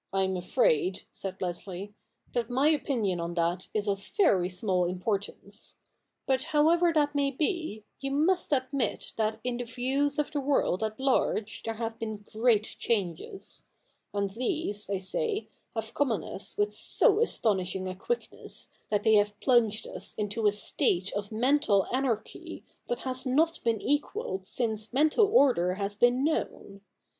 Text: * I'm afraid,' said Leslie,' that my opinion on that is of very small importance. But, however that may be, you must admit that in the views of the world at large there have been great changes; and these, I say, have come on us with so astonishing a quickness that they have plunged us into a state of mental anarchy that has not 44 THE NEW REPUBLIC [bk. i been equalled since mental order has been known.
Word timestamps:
* 0.07 0.13
I'm 0.13 0.35
afraid,' 0.35 1.03
said 1.11 1.39
Leslie,' 1.39 1.93
that 2.33 2.49
my 2.49 2.69
opinion 2.69 3.19
on 3.19 3.35
that 3.35 3.67
is 3.71 3.87
of 3.87 4.03
very 4.03 4.49
small 4.49 4.85
importance. 4.85 5.75
But, 6.25 6.45
however 6.45 6.91
that 6.91 7.13
may 7.13 7.29
be, 7.29 7.83
you 7.99 8.09
must 8.09 8.51
admit 8.51 9.13
that 9.17 9.39
in 9.43 9.57
the 9.57 9.65
views 9.65 10.17
of 10.17 10.31
the 10.31 10.39
world 10.41 10.81
at 10.83 10.99
large 10.99 11.61
there 11.61 11.75
have 11.75 11.99
been 11.99 12.25
great 12.33 12.63
changes; 12.63 13.65
and 14.11 14.31
these, 14.31 14.89
I 14.89 14.97
say, 14.97 15.49
have 15.75 15.93
come 15.93 16.11
on 16.11 16.23
us 16.23 16.57
with 16.57 16.73
so 16.73 17.21
astonishing 17.21 17.87
a 17.87 17.93
quickness 17.93 18.69
that 18.89 19.03
they 19.03 19.13
have 19.17 19.39
plunged 19.39 19.85
us 19.87 20.15
into 20.15 20.47
a 20.47 20.51
state 20.51 21.13
of 21.13 21.31
mental 21.31 21.85
anarchy 21.93 22.63
that 22.87 23.01
has 23.01 23.23
not 23.27 23.49
44 23.49 23.63
THE 23.63 23.71
NEW 23.71 23.75
REPUBLIC 23.75 23.79
[bk. 23.79 23.83
i 23.83 23.85
been 23.85 23.95
equalled 24.27 24.45
since 24.47 24.91
mental 24.93 25.27
order 25.27 25.75
has 25.75 25.95
been 25.95 26.23
known. 26.23 26.81